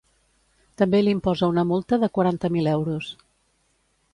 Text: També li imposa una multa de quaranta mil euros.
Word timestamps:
També 0.81 1.01
li 1.03 1.13
imposa 1.17 1.49
una 1.53 1.65
multa 1.73 1.99
de 2.05 2.09
quaranta 2.17 2.51
mil 2.57 2.71
euros. 2.73 3.11